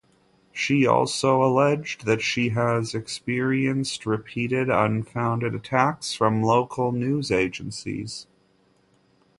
She 0.51 0.87
also 0.87 1.43
alleged 1.43 2.07
that 2.07 2.23
she 2.23 2.49
has 2.49 2.95
experienced 2.95 4.07
repeated 4.07 4.67
unfounded 4.67 5.53
attacks 5.53 6.15
from 6.15 6.41
local 6.41 6.91
news 6.91 7.29
agencies. 7.31 8.25